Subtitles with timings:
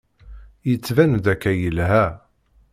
[0.69, 2.05] Yettban-d akka yelha.